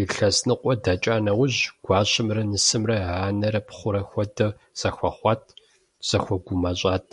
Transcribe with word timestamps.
Илъэс 0.00 0.38
ныкъуэ 0.46 0.74
дэкӀа 0.82 1.16
нэужь, 1.24 1.60
гуащэмрэ 1.84 2.42
нысэмрэ 2.50 2.96
анэрэ 3.26 3.60
пхъурэ 3.66 4.02
хуэдэу 4.08 4.56
зэхуэхъуат, 4.78 5.42
зэхуэгумащӀэт. 6.08 7.08